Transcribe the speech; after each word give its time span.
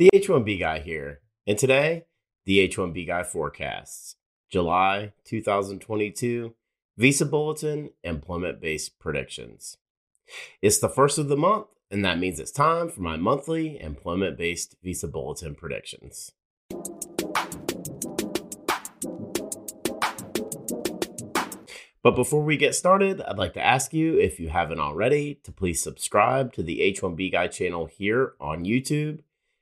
The 0.00 0.08
H1B 0.14 0.58
guy 0.58 0.78
here, 0.78 1.20
and 1.46 1.58
today, 1.58 2.06
the 2.46 2.66
H1B 2.66 3.06
guy 3.06 3.22
forecasts 3.22 4.16
July 4.50 5.12
2022 5.24 6.54
Visa 6.96 7.26
Bulletin 7.26 7.90
Employment 8.02 8.62
Based 8.62 8.98
Predictions. 8.98 9.76
It's 10.62 10.78
the 10.78 10.88
first 10.88 11.18
of 11.18 11.28
the 11.28 11.36
month, 11.36 11.66
and 11.90 12.02
that 12.02 12.18
means 12.18 12.40
it's 12.40 12.50
time 12.50 12.88
for 12.88 13.02
my 13.02 13.18
monthly 13.18 13.78
employment 13.78 14.38
based 14.38 14.74
Visa 14.82 15.06
Bulletin 15.06 15.54
predictions. 15.54 16.32
But 22.02 22.16
before 22.16 22.42
we 22.42 22.56
get 22.56 22.74
started, 22.74 23.20
I'd 23.20 23.36
like 23.36 23.52
to 23.52 23.62
ask 23.62 23.92
you, 23.92 24.18
if 24.18 24.40
you 24.40 24.48
haven't 24.48 24.80
already, 24.80 25.34
to 25.44 25.52
please 25.52 25.82
subscribe 25.82 26.54
to 26.54 26.62
the 26.62 26.78
H1B 26.78 27.32
Guy 27.32 27.48
channel 27.48 27.84
here 27.84 28.32
on 28.40 28.64
YouTube 28.64 29.18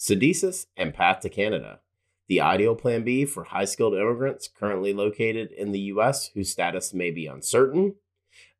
Syndesus, 0.00 0.66
and 0.76 0.94
Path 0.94 1.20
to 1.20 1.28
Canada, 1.28 1.80
the 2.26 2.40
ideal 2.40 2.74
plan 2.74 3.04
B 3.04 3.24
for 3.26 3.44
high 3.44 3.66
skilled 3.66 3.94
immigrants 3.94 4.48
currently 4.48 4.94
located 4.94 5.52
in 5.52 5.72
the 5.72 5.80
U.S. 5.80 6.30
whose 6.32 6.50
status 6.50 6.94
may 6.94 7.10
be 7.10 7.26
uncertain, 7.26 7.96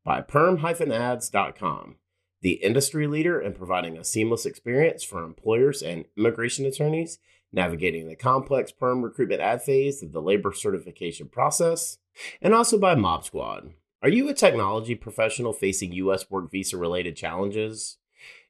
by 0.03 0.21
perm-ads.com, 0.21 1.95
the 2.41 2.51
industry 2.51 3.07
leader 3.07 3.39
in 3.41 3.53
providing 3.53 3.97
a 3.97 4.03
seamless 4.03 4.45
experience 4.45 5.03
for 5.03 5.23
employers 5.23 5.81
and 5.81 6.05
immigration 6.17 6.65
attorneys 6.65 7.17
navigating 7.53 8.07
the 8.07 8.15
complex 8.15 8.71
perm 8.71 9.01
recruitment 9.01 9.41
ad 9.41 9.61
phase 9.61 10.01
of 10.01 10.11
the 10.11 10.21
labor 10.21 10.53
certification 10.53 11.27
process, 11.27 11.97
and 12.41 12.53
also 12.53 12.77
by 12.77 12.95
Mob 12.95 13.25
Squad. 13.25 13.73
Are 14.01 14.09
you 14.09 14.29
a 14.29 14.33
technology 14.33 14.95
professional 14.95 15.53
facing 15.53 15.91
U.S. 15.93 16.29
work 16.29 16.49
visa 16.51 16.77
related 16.77 17.15
challenges? 17.15 17.97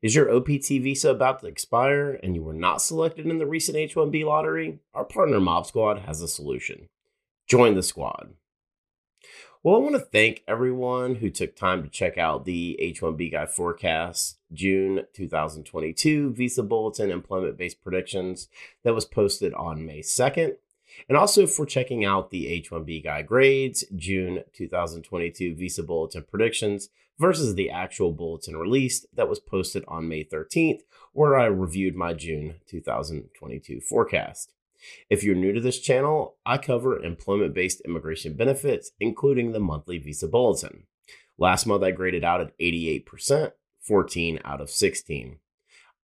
Is 0.01 0.15
your 0.15 0.33
OPT 0.35 0.67
visa 0.67 1.11
about 1.11 1.41
to 1.41 1.47
expire 1.47 2.19
and 2.23 2.33
you 2.33 2.41
were 2.41 2.55
not 2.55 2.81
selected 2.81 3.27
in 3.27 3.37
the 3.37 3.45
recent 3.45 3.77
H 3.77 3.93
1B 3.93 4.25
lottery? 4.25 4.79
Our 4.95 5.05
partner 5.05 5.39
Mob 5.39 5.67
Squad 5.67 5.99
has 5.99 6.21
a 6.21 6.27
solution. 6.27 6.89
Join 7.47 7.75
the 7.75 7.83
squad. 7.83 8.33
Well, 9.61 9.75
I 9.75 9.79
want 9.79 9.93
to 9.93 9.99
thank 9.99 10.41
everyone 10.47 11.15
who 11.15 11.29
took 11.29 11.55
time 11.55 11.83
to 11.83 11.89
check 11.89 12.17
out 12.17 12.45
the 12.45 12.79
H1B 12.81 13.31
Guy 13.31 13.45
Forecast 13.45 14.39
June 14.51 15.03
2022 15.13 16.33
Visa 16.33 16.63
Bulletin 16.63 17.11
Employment 17.11 17.57
Based 17.57 17.79
Predictions 17.83 18.47
that 18.83 18.95
was 18.95 19.05
posted 19.05 19.53
on 19.53 19.85
May 19.85 19.99
2nd. 19.99 20.55
And 21.07 21.17
also 21.17 21.47
for 21.47 21.65
checking 21.65 22.05
out 22.05 22.29
the 22.29 22.61
H1B 22.61 23.03
Guy 23.03 23.21
Grades 23.21 23.83
June 23.95 24.43
2022 24.53 25.55
Visa 25.55 25.83
Bulletin 25.83 26.25
Predictions 26.29 26.89
versus 27.19 27.55
the 27.55 27.69
actual 27.69 28.11
bulletin 28.11 28.57
released 28.57 29.05
that 29.13 29.29
was 29.29 29.39
posted 29.39 29.83
on 29.87 30.07
May 30.07 30.23
13th, 30.23 30.81
where 31.13 31.37
I 31.37 31.45
reviewed 31.45 31.95
my 31.95 32.13
June 32.13 32.55
2022 32.67 33.79
forecast. 33.81 34.53
If 35.09 35.23
you're 35.23 35.35
new 35.35 35.53
to 35.53 35.61
this 35.61 35.79
channel, 35.79 36.37
I 36.45 36.57
cover 36.57 37.01
employment 37.03 37.53
based 37.53 37.81
immigration 37.81 38.33
benefits, 38.33 38.91
including 38.99 39.51
the 39.51 39.59
monthly 39.59 39.99
visa 39.99 40.27
bulletin. 40.27 40.83
Last 41.37 41.65
month, 41.65 41.83
I 41.83 41.91
graded 41.91 42.23
out 42.23 42.41
at 42.41 42.57
88%, 42.57 43.51
14 43.81 44.39
out 44.43 44.61
of 44.61 44.69
16. 44.69 45.37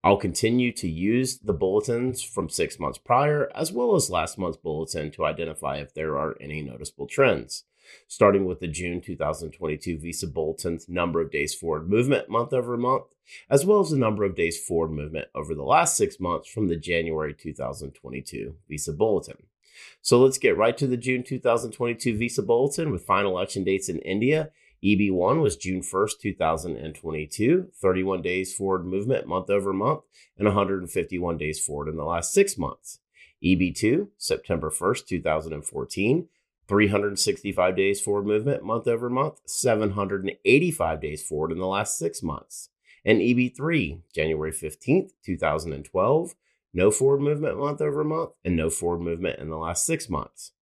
I'll 0.07 0.16
continue 0.16 0.72
to 0.72 0.88
use 0.88 1.38
the 1.40 1.51
bulletins 1.51 2.23
from 2.23 2.47
six 2.47 2.79
months 2.79 2.97
prior, 2.97 3.51
as 3.53 3.73
well 3.73 3.94
as 3.94 4.09
last 4.09 4.38
month's 4.38 4.56
bulletin, 4.56 5.12
to 5.12 5.25
identify 5.25 5.79
if 5.79 5.94
there 5.94 6.18
are 6.18 6.38
any 6.40 6.62
noticeable 6.62 7.07
trends 7.07 7.66
starting 8.07 8.45
with 8.45 8.62
the 8.62 8.69
June 8.69 9.01
2022 9.01 9.97
Visa 9.97 10.28
Bulletin's 10.28 10.88
number 10.88 11.19
of 11.19 11.29
days 11.29 11.53
forward 11.53 11.90
movement 11.90 12.29
month 12.29 12.53
over 12.53 12.78
month, 12.78 13.16
as 13.50 13.66
well 13.66 13.81
as 13.81 13.90
the 13.90 13.97
number 13.97 14.23
of 14.23 14.34
days 14.34 14.57
forward 14.57 14.91
movement 14.91 15.28
over 15.35 15.53
the 15.53 15.63
last 15.63 15.97
six 15.97 16.22
months 16.22 16.47
from 16.47 16.69
the 16.69 16.78
January 16.78 17.34
2022 17.34 18.56
Visa 18.69 18.94
Bulletin. 18.94 19.44
So 20.01 20.22
let's 20.22 20.38
get 20.38 20.56
right 20.56 20.78
to 20.78 20.88
the 20.88 20.95
June 20.95 21.22
2022 21.22 22.16
Visa 22.16 22.44
Bulletin 22.44 22.91
with 22.91 23.06
final 23.06 23.41
action 23.41 23.66
dates 23.66 23.89
in 23.89 24.00
India. 24.00 24.51
EB1 24.88 25.42
was 25.42 25.58
June 25.58 25.81
1st, 25.81 26.20
2022, 26.22 27.72
31 27.75 28.22
days 28.22 28.56
forward 28.56 28.86
movement 28.86 29.28
month 29.28 29.50
over 29.50 29.74
month, 29.74 30.03
and 30.38 30.48
151 30.48 31.38
days 31.38 31.59
forward 31.59 31.90
in 31.90 31.98
the 31.98 32.06
last 32.06 32.31
six 32.31 32.58
months. 32.58 33.00
EB2, 33.44 34.08
September 34.18 34.70
1st, 34.70 35.06
2014, 35.08 36.30
365 36.70 37.75
days 37.75 38.00
forward 38.00 38.25
movement 38.25 38.64
month 38.64 38.88
over 38.88 39.09
month, 39.09 39.42
785 39.46 41.02
days 41.02 41.22
forward 41.22 41.52
in 41.52 41.59
the 41.59 41.68
last 41.68 41.98
six 41.98 42.24
months. 42.24 42.69
And 43.04 43.19
EB3, 43.19 44.02
January 44.14 44.52
15th, 44.54 45.12
2012, 45.25 46.36
no 46.74 46.92
forward 46.92 47.22
movement 47.22 47.59
month 47.59 47.81
over 47.81 48.06
month, 48.06 48.31
and 48.46 48.56
no 48.56 48.69
forward 48.69 49.02
movement 49.02 49.40
in 49.40 49.50
the 49.50 49.58
last 49.58 49.86
six 49.86 50.09
months. 50.09 50.54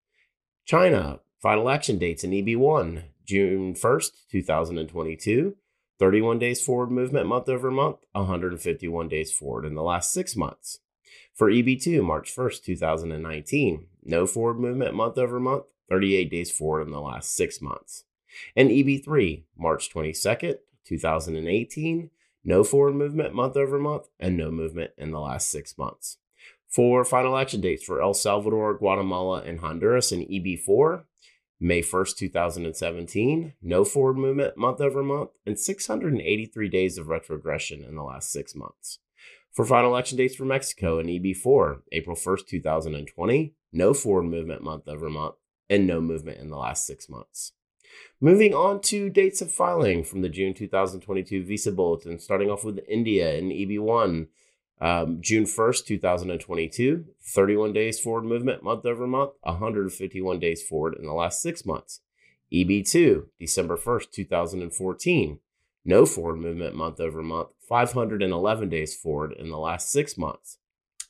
China, 0.65 1.19
final 1.41 1.69
action 1.69 1.99
dates 1.99 2.23
in 2.23 2.31
EB1, 2.31 3.03
June 3.25 3.73
1st, 3.73 4.11
2022, 4.29 5.55
31 5.99 6.39
days 6.39 6.63
forward 6.63 6.91
movement 6.91 7.27
month 7.27 7.49
over 7.49 7.71
month, 7.71 7.97
151 8.11 9.07
days 9.07 9.31
forward 9.31 9.65
in 9.65 9.75
the 9.75 9.83
last 9.83 10.11
six 10.11 10.35
months. 10.35 10.79
For 11.33 11.49
EB2, 11.49 12.03
March 12.03 12.33
1st, 12.35 12.63
2019, 12.63 13.87
no 14.03 14.25
forward 14.25 14.59
movement 14.59 14.95
month 14.95 15.17
over 15.17 15.39
month, 15.39 15.65
38 15.89 16.29
days 16.29 16.51
forward 16.51 16.81
in 16.81 16.91
the 16.91 17.01
last 17.01 17.35
six 17.35 17.61
months. 17.61 18.03
And 18.55 18.69
EB3, 18.69 19.43
March 19.57 19.93
22nd, 19.93 20.57
2018, 20.85 22.09
no 22.43 22.63
forward 22.63 22.95
movement 22.95 23.33
month 23.33 23.57
over 23.57 23.79
month, 23.79 24.07
and 24.19 24.37
no 24.37 24.51
movement 24.51 24.91
in 24.97 25.11
the 25.11 25.19
last 25.19 25.49
six 25.49 25.77
months. 25.77 26.17
For 26.67 27.05
final 27.05 27.37
action 27.37 27.61
dates 27.61 27.83
for 27.83 28.01
El 28.01 28.13
Salvador, 28.13 28.73
Guatemala, 28.73 29.41
and 29.41 29.59
Honduras 29.59 30.11
in 30.11 30.25
EB4, 30.25 31.03
May 31.59 31.81
1st, 31.81 32.17
2017, 32.17 33.53
no 33.61 33.85
forward 33.85 34.17
movement 34.17 34.57
month 34.57 34.81
over 34.81 35.01
month, 35.01 35.31
and 35.45 35.57
683 35.57 36.69
days 36.69 36.97
of 36.97 37.07
retrogression 37.07 37.83
in 37.83 37.95
the 37.95 38.03
last 38.03 38.31
six 38.31 38.55
months. 38.55 38.99
For 39.53 39.63
final 39.63 39.95
action 39.95 40.17
dates 40.17 40.35
for 40.35 40.43
Mexico 40.43 40.99
and 40.99 41.07
EB4, 41.07 41.81
April 41.93 42.17
1st, 42.17 42.47
2020, 42.47 43.53
no 43.71 43.93
forward 43.93 44.23
movement 44.23 44.63
month 44.63 44.87
over 44.89 45.09
month, 45.09 45.35
and 45.69 45.87
no 45.87 46.01
movement 46.01 46.39
in 46.39 46.49
the 46.49 46.57
last 46.57 46.85
six 46.85 47.07
months. 47.07 47.53
Moving 48.19 48.53
on 48.53 48.81
to 48.81 49.09
dates 49.09 49.41
of 49.41 49.51
filing 49.51 50.03
from 50.03 50.21
the 50.21 50.29
June 50.29 50.53
2022 50.53 51.45
Visa 51.45 51.71
Bulletin, 51.71 52.19
starting 52.19 52.49
off 52.49 52.65
with 52.65 52.83
India 52.89 53.33
in 53.35 53.49
EB1, 53.49 54.27
um, 54.81 55.19
June 55.21 55.45
1st, 55.45 55.85
2022, 55.85 57.05
31 57.21 57.73
days 57.73 57.99
forward 57.99 58.25
movement 58.25 58.63
month 58.63 58.85
over 58.85 59.07
month, 59.07 59.31
151 59.41 60.39
days 60.39 60.61
forward 60.61 60.95
in 60.99 61.05
the 61.05 61.13
last 61.13 61.41
six 61.41 61.65
months. 61.65 62.01
EB2, 62.53 63.25
December 63.39 63.77
1st, 63.77 64.11
2014, 64.11 65.39
no 65.85 66.05
forward 66.05 66.37
movement 66.37 66.75
month 66.75 66.99
over 66.99 67.21
month, 67.21 67.49
511 67.67 68.69
days 68.69 68.95
forward 68.95 69.33
in 69.33 69.49
the 69.49 69.57
last 69.57 69.89
six 69.89 70.17
months. 70.17 70.57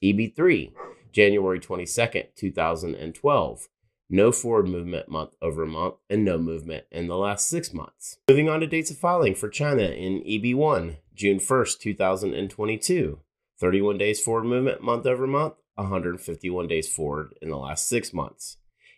EB3, 0.04 0.72
January 1.12 1.60
22nd, 1.60 2.28
2012, 2.36 3.68
no 4.10 4.32
forward 4.32 4.68
movement 4.68 5.10
month 5.10 5.32
over 5.42 5.66
month, 5.66 5.96
and 6.10 6.24
no 6.24 6.38
movement 6.38 6.86
in 6.92 7.08
the 7.08 7.18
last 7.18 7.50
six 7.50 7.74
months. 7.74 8.18
Moving 8.30 8.50
on 8.50 8.60
to 8.60 8.68
dates 8.68 8.92
of 8.92 8.98
filing 8.98 9.34
for 9.34 9.50
China 9.50 9.84
in 9.84 10.22
EB1, 10.24 10.98
June 11.16 11.40
1st, 11.40 11.80
2022. 11.80 13.20
31 13.60 13.98
days 13.98 14.20
forward 14.20 14.46
movement 14.46 14.82
month 14.82 15.06
over 15.06 15.26
month, 15.26 15.56
151 15.76 16.68
days 16.68 16.88
forward 16.88 17.34
in 17.42 17.50
the 17.50 17.58
last 17.58 17.88
six 17.88 18.14
months. 18.14 18.58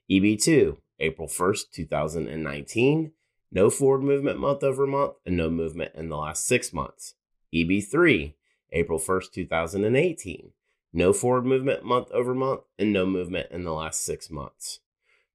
EB2, 0.09 0.77
April 0.99 1.27
1st, 1.27 1.71
2019. 1.73 3.11
No 3.51 3.69
forward 3.69 4.03
movement 4.03 4.39
month 4.39 4.63
over 4.63 4.85
month, 4.85 5.13
and 5.25 5.37
no 5.37 5.49
movement 5.49 5.91
in 5.95 6.09
the 6.09 6.17
last 6.17 6.45
six 6.45 6.73
months. 6.73 7.13
EB3, 7.53 8.33
April 8.71 8.99
1st, 8.99 9.31
2018. 9.31 10.51
No 10.93 11.13
forward 11.13 11.45
movement 11.45 11.83
month 11.83 12.11
over 12.11 12.33
month, 12.33 12.61
and 12.77 12.91
no 12.91 13.05
movement 13.05 13.47
in 13.51 13.63
the 13.63 13.73
last 13.73 14.03
six 14.03 14.29
months. 14.29 14.79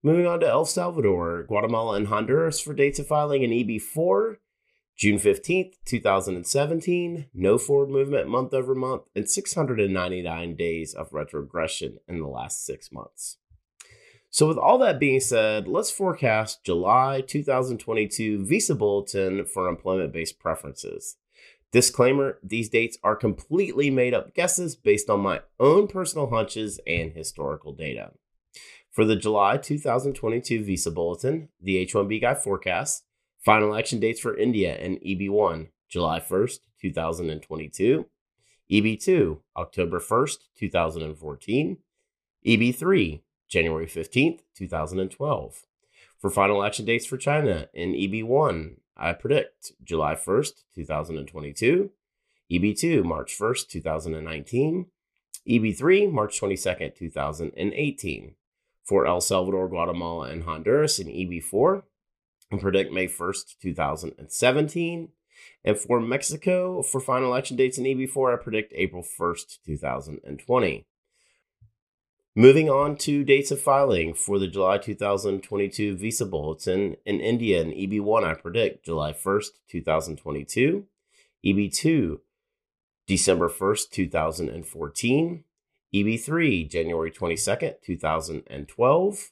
Moving 0.02 0.26
on 0.26 0.40
to 0.40 0.48
El 0.48 0.64
Salvador, 0.64 1.44
Guatemala, 1.44 1.96
and 1.96 2.08
Honduras 2.08 2.60
for 2.60 2.74
dates 2.74 2.98
of 2.98 3.06
filing 3.06 3.42
in 3.42 3.50
EB4, 3.50 4.36
June 4.96 5.18
15th, 5.18 5.74
2017, 5.84 7.26
no 7.34 7.58
forward 7.58 7.90
movement 7.90 8.28
month 8.28 8.54
over 8.54 8.74
month, 8.74 9.02
and 9.16 9.28
699 9.28 10.54
days 10.54 10.94
of 10.94 11.12
retrogression 11.12 11.98
in 12.06 12.20
the 12.20 12.26
last 12.26 12.64
six 12.64 12.92
months. 12.92 13.38
So, 14.30 14.48
with 14.48 14.56
all 14.56 14.78
that 14.78 15.00
being 15.00 15.20
said, 15.20 15.68
let's 15.68 15.90
forecast 15.90 16.64
July 16.64 17.20
2022 17.20 18.46
Visa 18.46 18.74
Bulletin 18.74 19.44
for 19.44 19.68
employment 19.68 20.12
based 20.12 20.38
preferences. 20.38 21.16
Disclaimer 21.70 22.38
these 22.42 22.68
dates 22.68 22.98
are 23.02 23.16
completely 23.16 23.90
made 23.90 24.14
up 24.14 24.34
guesses 24.34 24.76
based 24.76 25.08
on 25.08 25.20
my 25.20 25.40
own 25.58 25.86
personal 25.86 26.30
hunches 26.30 26.78
and 26.86 27.12
historical 27.12 27.72
data. 27.72 28.12
For 28.90 29.06
the 29.06 29.16
July 29.16 29.56
2022 29.56 30.64
Visa 30.64 30.90
Bulletin, 30.90 31.48
the 31.60 31.78
H 31.78 31.94
1B 31.94 32.20
Guy 32.20 32.34
forecast, 32.34 33.04
final 33.44 33.76
action 33.76 34.00
dates 34.00 34.20
for 34.20 34.36
India 34.36 34.74
and 34.76 34.98
EB1, 35.00 35.68
July 35.88 36.20
1st, 36.20 36.60
2022, 36.80 38.06
EB2, 38.70 39.38
October 39.56 39.98
1st, 40.00 40.38
2014, 40.56 41.76
EB3, 42.46 43.20
January 43.48 43.86
15th, 43.86 44.40
2012. 44.56 45.66
For 46.18 46.30
final 46.30 46.64
action 46.64 46.86
dates 46.86 47.04
for 47.04 47.16
China 47.16 47.68
in 47.74 47.92
EB1, 47.92 48.76
I 48.96 49.12
predict 49.12 49.72
July 49.82 50.14
1st, 50.14 50.62
2022, 50.74 51.90
EB2, 52.50 53.04
March 53.04 53.36
1st, 53.38 53.68
2019, 53.68 54.86
EB3, 55.48 56.12
March 56.12 56.40
22nd, 56.40 56.94
2018. 56.94 58.34
For 58.84 59.06
El 59.06 59.20
Salvador, 59.20 59.68
Guatemala, 59.68 60.28
and 60.28 60.44
Honduras 60.44 60.98
in 60.98 61.06
EB4, 61.08 61.78
I 61.78 61.82
predict 62.58 62.92
May 62.92 63.06
1st, 63.06 63.58
2017. 63.60 65.08
And 65.64 65.78
for 65.78 66.00
Mexico, 66.00 66.82
for 66.82 67.00
final 67.00 67.34
action 67.34 67.56
dates 67.56 67.78
in 67.78 67.84
EB4, 67.84 68.34
I 68.34 68.42
predict 68.42 68.72
April 68.76 69.02
1st, 69.02 69.58
2020. 69.64 70.86
Moving 72.34 72.70
on 72.70 72.96
to 72.96 73.24
dates 73.24 73.50
of 73.50 73.60
filing 73.60 74.14
for 74.14 74.38
the 74.38 74.48
July 74.48 74.78
2022 74.78 75.96
Visa 75.98 76.24
Bulletin 76.24 76.96
in 77.04 77.20
India 77.20 77.60
and 77.60 77.72
EB1, 77.74 78.24
I 78.24 78.32
predict 78.32 78.86
July 78.86 79.12
1st, 79.12 79.48
2022, 79.68 80.86
EB2, 81.44 82.20
December 83.06 83.50
1st, 83.50 83.90
2014, 83.90 85.44
EB3, 85.94 86.70
January 86.70 87.10
22nd, 87.10 87.74
2012, 87.84 89.30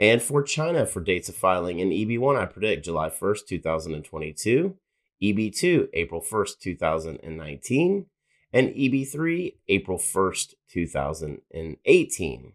and 0.00 0.22
for 0.22 0.42
China 0.42 0.86
for 0.86 1.00
dates 1.02 1.28
of 1.28 1.36
filing 1.36 1.78
in 1.78 1.90
EB1, 1.90 2.40
I 2.40 2.46
predict 2.46 2.86
July 2.86 3.10
1st, 3.10 3.46
2022, 3.46 4.76
EB2, 5.22 5.88
April 5.92 6.22
1st, 6.22 6.58
2019, 6.58 8.06
and 8.50 8.68
EB3 8.70 9.54
April 9.68 9.98
1st, 9.98 10.54
2018. 10.70 12.52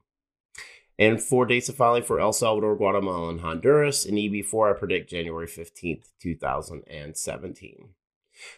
And 0.98 1.22
for 1.22 1.46
dates 1.46 1.70
of 1.70 1.76
filing 1.76 2.02
for 2.02 2.20
El 2.20 2.34
Salvador, 2.34 2.76
Guatemala, 2.76 3.30
and 3.30 3.42
Honduras. 3.42 4.06
In 4.06 4.16
EB4, 4.16 4.76
I 4.76 4.80
predict 4.80 5.10
January 5.10 5.46
15th, 5.46 6.08
2017. 6.20 7.90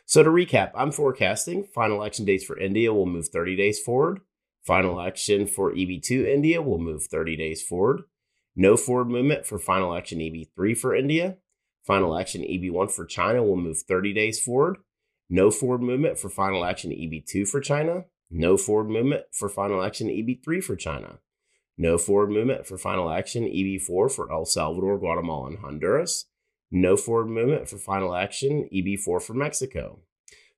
So 0.06 0.24
to 0.24 0.30
recap, 0.30 0.72
I'm 0.76 0.92
forecasting 0.92 1.66
final 1.66 2.04
action 2.06 2.26
dates 2.26 2.46
for 2.46 2.58
India 2.58 2.94
will 2.94 3.06
move 3.06 3.28
30 3.28 3.58
days 3.58 3.82
forward. 3.82 4.22
Final 4.66 5.02
action 5.02 5.46
for 5.46 5.74
EB2 5.74 6.26
India 6.26 6.62
will 6.62 6.80
move 6.80 7.04
30 7.04 7.36
days 7.36 7.62
forward. 7.62 8.04
No 8.60 8.76
forward 8.76 9.10
movement 9.10 9.46
for 9.46 9.60
final 9.60 9.96
action 9.96 10.18
EB3 10.18 10.76
for 10.76 10.96
India. 10.96 11.38
Final 11.86 12.18
action 12.18 12.42
EB1 12.42 12.92
for 12.92 13.06
China 13.06 13.44
will 13.44 13.56
move 13.56 13.84
30 13.88 14.14
days 14.14 14.40
forward. 14.40 14.78
No 15.30 15.52
forward 15.52 15.84
movement 15.84 16.18
for 16.18 16.28
final 16.28 16.66
action 16.66 16.90
EB2 16.90 17.48
for 17.48 17.62
China. 17.62 18.06
No 18.32 18.58
forward 18.58 18.90
movement 18.90 19.26
for 19.32 19.48
final 19.48 19.84
action 19.84 20.08
EB3 20.08 20.64
for 20.64 20.76
China. 20.76 21.20
No 21.78 22.00
forward 22.00 22.32
movement 22.32 22.66
for 22.66 22.80
final 22.80 23.12
action 23.12 23.44
EB4 23.44 24.12
for 24.12 24.32
El 24.32 24.46
Salvador, 24.46 24.98
Guatemala, 24.98 25.50
and 25.50 25.60
Honduras. 25.60 26.26
No 26.72 26.98
forward 26.98 27.28
movement 27.28 27.70
for 27.70 27.78
final 27.78 28.16
action 28.16 28.68
EB4 28.74 29.22
for 29.22 29.36
Mexico. 29.36 30.00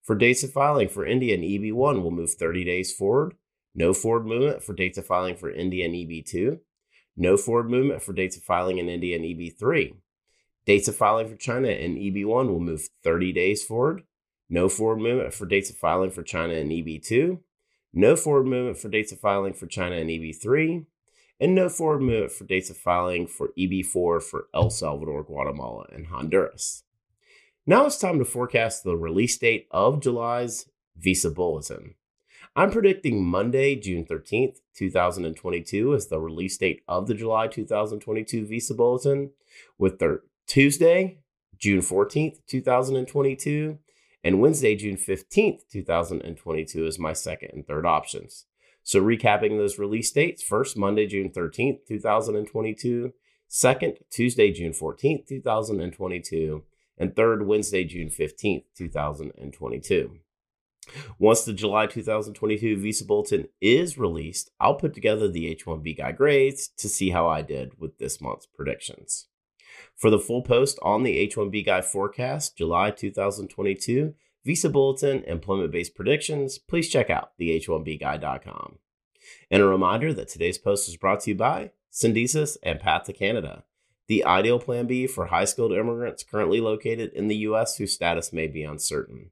For 0.03 0.15
dates 0.15 0.43
of 0.43 0.53
filing 0.53 0.87
for 0.87 1.05
India 1.05 1.35
and 1.35 1.43
EB1 1.43 2.01
will 2.01 2.11
move 2.11 2.31
30 2.31 2.63
days 2.63 2.93
forward. 2.93 3.33
No 3.75 3.93
forward 3.93 4.25
movement 4.25 4.63
for 4.63 4.71
dates 4.71 4.97
of 4.97 5.05
filing 5.05 5.35
for 5.35 5.51
India 5.51 5.83
and 5.83 5.93
EB2. 5.93 6.59
No 7.21 7.35
forward 7.35 7.69
movement 7.69 8.01
for 8.01 8.13
dates 8.13 8.37
of 8.37 8.43
filing 8.43 8.77
in 8.77 8.87
India 8.87 9.17
and 9.17 9.25
EB3. 9.25 9.93
Dates 10.65 10.87
of 10.87 10.95
filing 10.95 11.27
for 11.27 11.35
China 11.35 11.67
and 11.67 11.97
EB1 11.97 12.47
will 12.47 12.61
move 12.61 12.87
30 13.03 13.33
days 13.33 13.61
forward. 13.61 14.03
No 14.49 14.69
forward 14.69 14.99
movement 15.01 15.33
for 15.33 15.45
dates 15.45 15.69
of 15.69 15.75
filing 15.75 16.11
for 16.11 16.23
China 16.23 16.53
and 16.53 16.71
EB2. 16.71 17.39
No 17.93 18.15
forward 18.15 18.45
movement 18.45 18.77
for 18.77 18.87
dates 18.87 19.11
of 19.11 19.19
filing 19.19 19.51
for 19.51 19.67
China 19.67 19.97
and 19.97 20.09
EB3. 20.09 20.85
And 21.41 21.53
no 21.53 21.67
forward 21.67 22.01
movement 22.01 22.31
for 22.31 22.45
dates 22.45 22.69
of 22.69 22.77
filing 22.77 23.27
for 23.27 23.49
EB4 23.57 24.23
for 24.23 24.45
El 24.53 24.69
Salvador, 24.69 25.23
Guatemala, 25.23 25.87
and 25.91 26.07
Honduras. 26.07 26.83
Now 27.65 27.85
it's 27.85 27.97
time 27.97 28.17
to 28.19 28.25
forecast 28.25 28.85
the 28.85 28.95
release 28.95 29.37
date 29.37 29.67
of 29.71 30.01
July's 30.01 30.69
Visa 30.95 31.31
Bulletin. 31.31 31.95
I'm 32.59 32.71
predicting 32.71 33.23
Monday, 33.23 33.77
June 33.77 34.03
13th, 34.03 34.57
2022 34.75 35.93
as 35.93 36.07
the 36.07 36.19
release 36.19 36.57
date 36.57 36.83
of 36.89 37.07
the 37.07 37.13
July 37.13 37.47
2022 37.47 38.45
Visa 38.45 38.75
Bulletin, 38.75 39.31
with 39.77 39.99
their 39.99 40.23
Tuesday, 40.45 41.19
June 41.57 41.79
14th, 41.79 42.39
2022, 42.47 43.79
and 44.25 44.41
Wednesday, 44.41 44.75
June 44.75 44.97
15th, 44.97 45.69
2022 45.71 46.85
is 46.85 46.99
my 46.99 47.13
second 47.13 47.51
and 47.53 47.65
third 47.65 47.85
options. 47.85 48.47
So, 48.83 49.01
recapping 49.01 49.57
those 49.57 49.79
release 49.79 50.11
dates 50.11 50.43
first, 50.43 50.75
Monday, 50.75 51.07
June 51.07 51.29
13th, 51.29 51.85
2022, 51.87 53.13
second, 53.47 53.99
Tuesday, 54.09 54.51
June 54.51 54.73
14th, 54.73 55.25
2022, 55.27 56.63
and 56.97 57.15
third, 57.15 57.47
Wednesday, 57.47 57.85
June 57.85 58.09
15th, 58.09 58.65
2022. 58.75 60.19
Once 61.17 61.43
the 61.43 61.53
July 61.53 61.87
2022 61.87 62.77
Visa 62.77 63.05
Bulletin 63.05 63.47
is 63.61 63.97
released, 63.97 64.51
I'll 64.59 64.75
put 64.75 64.93
together 64.93 65.27
the 65.27 65.47
H 65.47 65.65
1B 65.65 65.97
guy 65.97 66.11
grades 66.11 66.69
to 66.77 66.89
see 66.89 67.09
how 67.09 67.27
I 67.27 67.41
did 67.41 67.79
with 67.79 67.97
this 67.97 68.21
month's 68.21 68.45
predictions. 68.45 69.27
For 69.95 70.09
the 70.09 70.19
full 70.19 70.41
post 70.41 70.79
on 70.81 71.03
the 71.03 71.27
H1B 71.27 71.65
Guy 71.65 71.81
forecast, 71.81 72.57
July 72.57 72.91
2022, 72.91 74.15
Visa 74.45 74.69
Bulletin, 74.69 75.23
employment 75.25 75.71
based 75.71 75.95
predictions, 75.95 76.57
please 76.57 76.89
check 76.89 77.09
out 77.09 77.31
the 77.37 77.59
H1BGuy.com. 77.59 78.77
And 79.51 79.61
a 79.61 79.67
reminder 79.67 80.13
that 80.13 80.29
today's 80.29 80.57
post 80.57 80.87
is 80.87 80.97
brought 80.97 81.21
to 81.21 81.31
you 81.31 81.35
by 81.35 81.71
Syndesus 81.91 82.57
and 82.63 82.79
Path 82.79 83.03
to 83.03 83.13
Canada, 83.13 83.63
the 84.07 84.23
ideal 84.23 84.59
plan 84.59 84.87
B 84.87 85.05
for 85.05 85.27
high 85.27 85.45
skilled 85.45 85.73
immigrants 85.73 86.23
currently 86.23 86.61
located 86.61 87.11
in 87.13 87.27
the 87.27 87.37
U.S. 87.37 87.77
whose 87.77 87.93
status 87.93 88.33
may 88.33 88.47
be 88.47 88.63
uncertain. 88.63 89.31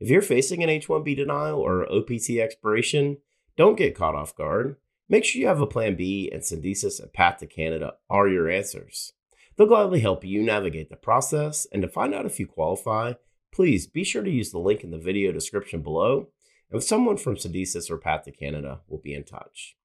If 0.00 0.08
you're 0.08 0.22
facing 0.22 0.62
an 0.62 0.70
H 0.70 0.88
1B 0.88 1.16
denial 1.16 1.60
or 1.60 1.90
OPT 1.90 2.30
expiration, 2.30 3.18
don't 3.56 3.76
get 3.76 3.94
caught 3.94 4.14
off 4.14 4.36
guard. 4.36 4.76
Make 5.08 5.24
sure 5.24 5.40
you 5.40 5.46
have 5.46 5.60
a 5.60 5.66
plan 5.66 5.96
B, 5.96 6.30
and 6.32 6.42
Syndesus 6.42 7.00
and 7.00 7.12
Path 7.12 7.38
to 7.38 7.46
Canada 7.46 7.94
are 8.10 8.28
your 8.28 8.48
answers. 8.48 9.12
They'll 9.56 9.66
gladly 9.66 10.00
help 10.00 10.24
you 10.24 10.42
navigate 10.42 10.90
the 10.90 10.96
process, 10.96 11.66
and 11.72 11.82
to 11.82 11.88
find 11.88 12.14
out 12.14 12.26
if 12.26 12.38
you 12.38 12.46
qualify, 12.46 13.14
please 13.52 13.86
be 13.86 14.04
sure 14.04 14.22
to 14.22 14.30
use 14.30 14.52
the 14.52 14.58
link 14.58 14.84
in 14.84 14.90
the 14.90 14.98
video 14.98 15.32
description 15.32 15.82
below, 15.82 16.28
and 16.70 16.82
someone 16.82 17.16
from 17.16 17.36
Syndesus 17.36 17.90
or 17.90 17.98
Path 17.98 18.24
to 18.24 18.30
Canada 18.30 18.80
will 18.86 19.00
be 19.00 19.14
in 19.14 19.24
touch. 19.24 19.76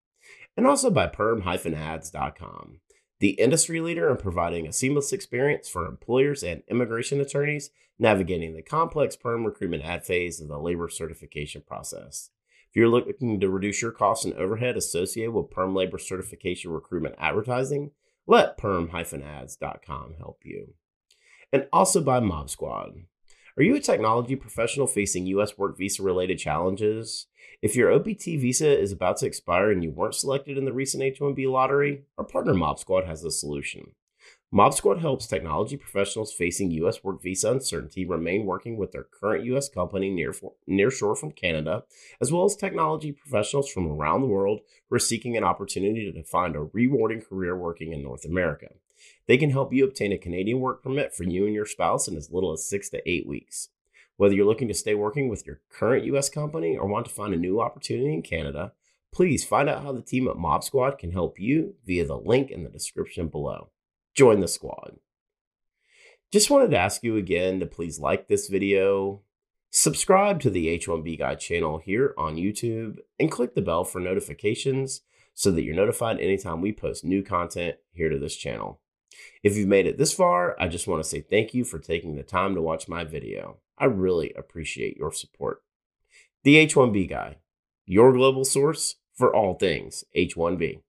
And 0.55 0.67
also 0.67 0.91
by 0.91 1.07
perm-ads.com, 1.07 2.79
the 3.19 3.31
industry 3.31 3.79
leader 3.79 4.09
in 4.09 4.17
providing 4.17 4.67
a 4.67 4.73
seamless 4.73 5.13
experience 5.13 5.69
for 5.69 5.85
employers 5.85 6.43
and 6.43 6.63
immigration 6.67 7.21
attorneys 7.21 7.69
navigating 7.99 8.55
the 8.55 8.61
complex 8.61 9.15
perm 9.15 9.45
recruitment 9.45 9.83
ad 9.83 10.05
phase 10.05 10.41
of 10.41 10.47
the 10.47 10.57
labor 10.57 10.89
certification 10.89 11.63
process. 11.65 12.31
If 12.69 12.77
you're 12.77 12.89
looking 12.89 13.39
to 13.39 13.49
reduce 13.49 13.81
your 13.81 13.91
costs 13.91 14.25
and 14.25 14.33
overhead 14.33 14.77
associated 14.77 15.31
with 15.31 15.51
perm 15.51 15.75
labor 15.75 15.99
certification 15.99 16.71
recruitment 16.71 17.15
advertising, 17.19 17.91
let 18.25 18.57
perm-ads.com 18.57 20.15
help 20.17 20.39
you. 20.43 20.73
And 21.51 21.67
also 21.71 22.01
by 22.01 22.19
Mob 22.19 22.49
Squad. 22.49 23.03
Are 23.55 23.61
you 23.61 23.75
a 23.75 23.79
technology 23.79 24.35
professional 24.35 24.87
facing 24.87 25.27
U.S. 25.27 25.59
work 25.59 25.77
visa 25.77 26.01
related 26.01 26.39
challenges? 26.39 27.27
If 27.61 27.75
your 27.75 27.93
OPT 27.93 28.23
visa 28.23 28.75
is 28.75 28.91
about 28.91 29.17
to 29.17 29.27
expire 29.27 29.69
and 29.69 29.83
you 29.83 29.91
weren't 29.91 30.15
selected 30.15 30.57
in 30.57 30.65
the 30.65 30.73
recent 30.73 31.03
H 31.03 31.19
1B 31.19 31.51
lottery, 31.51 32.05
our 32.17 32.23
partner 32.23 32.55
Mob 32.55 32.79
Squad 32.79 33.05
has 33.05 33.23
a 33.23 33.29
solution. 33.29 33.91
Mob 34.51 34.73
Squad 34.73 35.01
helps 35.01 35.27
technology 35.27 35.77
professionals 35.77 36.33
facing 36.33 36.71
U.S. 36.71 37.03
work 37.03 37.21
visa 37.21 37.51
uncertainty 37.51 38.07
remain 38.07 38.47
working 38.47 38.75
with 38.75 38.91
their 38.91 39.03
current 39.03 39.45
U.S. 39.45 39.69
company 39.69 40.09
near, 40.09 40.33
near 40.65 40.89
shore 40.89 41.15
from 41.15 41.31
Canada, 41.31 41.83
as 42.19 42.31
well 42.31 42.45
as 42.45 42.55
technology 42.55 43.11
professionals 43.11 43.71
from 43.71 43.85
around 43.85 44.21
the 44.21 44.27
world 44.27 44.61
who 44.89 44.95
are 44.95 44.99
seeking 44.99 45.37
an 45.37 45.43
opportunity 45.43 46.11
to 46.11 46.23
find 46.23 46.55
a 46.55 46.69
rewarding 46.73 47.21
career 47.21 47.55
working 47.55 47.93
in 47.93 48.01
North 48.01 48.25
America. 48.25 48.69
They 49.27 49.37
can 49.37 49.51
help 49.51 49.73
you 49.73 49.85
obtain 49.85 50.11
a 50.11 50.17
Canadian 50.17 50.59
work 50.59 50.83
permit 50.83 51.13
for 51.13 51.23
you 51.23 51.45
and 51.45 51.53
your 51.53 51.65
spouse 51.65 52.07
in 52.07 52.17
as 52.17 52.31
little 52.31 52.51
as 52.51 52.67
six 52.67 52.89
to 52.89 53.09
eight 53.09 53.27
weeks. 53.27 53.69
Whether 54.17 54.35
you're 54.35 54.45
looking 54.45 54.67
to 54.67 54.73
stay 54.73 54.95
working 54.95 55.29
with 55.29 55.45
your 55.47 55.61
current 55.71 56.05
U.S. 56.05 56.29
company 56.29 56.77
or 56.77 56.87
want 56.87 57.05
to 57.07 57.11
find 57.11 57.33
a 57.33 57.37
new 57.37 57.59
opportunity 57.61 58.13
in 58.13 58.21
Canada, 58.21 58.73
please 59.13 59.45
find 59.45 59.69
out 59.69 59.83
how 59.83 59.91
the 59.91 60.01
team 60.01 60.27
at 60.27 60.37
Mob 60.37 60.63
Squad 60.63 60.97
can 60.97 61.11
help 61.11 61.39
you 61.39 61.75
via 61.85 62.05
the 62.05 62.17
link 62.17 62.51
in 62.51 62.63
the 62.63 62.69
description 62.69 63.27
below. 63.27 63.69
Join 64.13 64.39
the 64.39 64.47
squad. 64.47 64.97
Just 66.31 66.49
wanted 66.49 66.71
to 66.71 66.77
ask 66.77 67.03
you 67.03 67.15
again 67.15 67.59
to 67.59 67.65
please 67.65 67.99
like 67.99 68.27
this 68.27 68.47
video, 68.47 69.21
subscribe 69.69 70.39
to 70.41 70.49
the 70.49 70.67
H1B 70.67 71.19
Guy 71.19 71.35
channel 71.35 71.77
here 71.77 72.13
on 72.17 72.35
YouTube, 72.35 72.97
and 73.19 73.31
click 73.31 73.55
the 73.55 73.61
bell 73.61 73.83
for 73.83 73.99
notifications 73.99 75.01
so 75.35 75.51
that 75.51 75.63
you're 75.63 75.75
notified 75.75 76.19
anytime 76.19 76.61
we 76.61 76.71
post 76.71 77.03
new 77.03 77.23
content 77.23 77.77
here 77.91 78.09
to 78.09 78.19
this 78.19 78.35
channel. 78.35 78.79
If 79.43 79.57
you've 79.57 79.67
made 79.67 79.87
it 79.87 79.97
this 79.97 80.13
far, 80.13 80.55
I 80.59 80.67
just 80.67 80.87
want 80.87 81.03
to 81.03 81.09
say 81.09 81.21
thank 81.21 81.53
you 81.53 81.63
for 81.63 81.79
taking 81.79 82.15
the 82.15 82.23
time 82.23 82.55
to 82.55 82.61
watch 82.61 82.87
my 82.87 83.03
video. 83.03 83.57
I 83.77 83.85
really 83.85 84.33
appreciate 84.37 84.97
your 84.97 85.11
support. 85.11 85.61
The 86.43 86.65
H1B 86.65 87.09
Guy, 87.09 87.37
your 87.85 88.13
global 88.13 88.45
source 88.45 88.95
for 89.15 89.35
all 89.35 89.55
things 89.55 90.03
H1B. 90.15 90.81